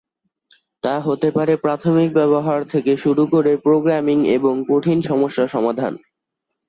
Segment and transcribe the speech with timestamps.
[0.83, 5.93] তা হতে পারে প্রাথমিক ব্যবহার থেকে শুরু করে প্রোগ্রামিং এবং কঠিন সমস্যা সমাধান।